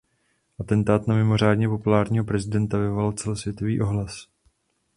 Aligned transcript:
Atentát 0.59 1.07
na 1.07 1.15
mimořádně 1.15 1.69
populárního 1.69 2.25
prezidenta 2.25 2.77
vyvolal 2.77 3.11
celosvětový 3.11 3.81
ohlas. 3.81 4.27